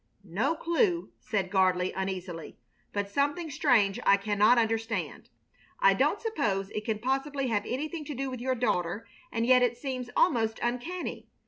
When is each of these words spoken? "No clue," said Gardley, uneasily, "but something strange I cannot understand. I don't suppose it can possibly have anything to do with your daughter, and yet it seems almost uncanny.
"No 0.23 0.55
clue," 0.55 1.11
said 1.19 1.51
Gardley, 1.51 1.93
uneasily, 1.95 2.57
"but 2.91 3.07
something 3.07 3.51
strange 3.51 3.99
I 4.03 4.17
cannot 4.17 4.57
understand. 4.57 5.29
I 5.79 5.93
don't 5.93 6.19
suppose 6.19 6.71
it 6.71 6.85
can 6.85 6.97
possibly 6.97 7.49
have 7.49 7.67
anything 7.67 8.03
to 8.05 8.15
do 8.15 8.27
with 8.31 8.41
your 8.41 8.55
daughter, 8.55 9.05
and 9.31 9.45
yet 9.45 9.61
it 9.61 9.77
seems 9.77 10.09
almost 10.17 10.57
uncanny. 10.63 11.27